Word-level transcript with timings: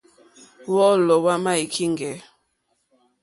Wɔ́ɔ̌lɔ̀ 0.73 1.19
wá 1.23 1.33
má 1.43 1.51
í 1.63 1.65
kíŋɡɛ̀. 1.73 2.15